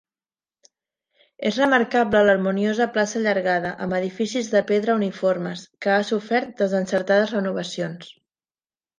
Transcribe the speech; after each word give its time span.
És 1.49 1.57
remarcable 1.63 2.21
l'harmoniosa 2.29 2.87
plaça 2.95 3.15
allargada, 3.19 3.73
amb 3.85 3.97
edificis 3.97 4.49
de 4.53 4.61
pedra 4.71 4.95
uniformes, 5.01 5.65
que 5.87 5.91
ha 5.97 5.99
sofert 6.13 6.55
desencertades 6.63 7.35
renovacions. 7.37 8.09